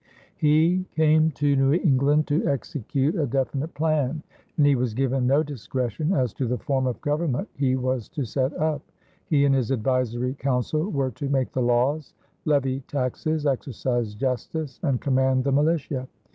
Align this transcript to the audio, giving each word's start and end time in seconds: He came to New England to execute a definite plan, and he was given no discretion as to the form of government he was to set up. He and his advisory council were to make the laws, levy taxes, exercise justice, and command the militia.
He 0.35 0.87
came 0.95 1.29
to 1.33 1.55
New 1.55 1.73
England 1.73 2.25
to 2.29 2.43
execute 2.47 3.13
a 3.13 3.27
definite 3.27 3.75
plan, 3.75 4.23
and 4.57 4.65
he 4.65 4.73
was 4.73 4.95
given 4.95 5.27
no 5.27 5.43
discretion 5.43 6.11
as 6.11 6.33
to 6.33 6.47
the 6.47 6.57
form 6.57 6.87
of 6.87 6.99
government 7.01 7.47
he 7.53 7.75
was 7.75 8.09
to 8.17 8.25
set 8.25 8.51
up. 8.57 8.81
He 9.27 9.45
and 9.45 9.53
his 9.53 9.69
advisory 9.69 10.33
council 10.33 10.89
were 10.89 11.11
to 11.11 11.29
make 11.29 11.51
the 11.51 11.61
laws, 11.61 12.15
levy 12.45 12.79
taxes, 12.87 13.45
exercise 13.45 14.15
justice, 14.15 14.79
and 14.81 14.99
command 14.99 15.43
the 15.43 15.51
militia. 15.51 16.07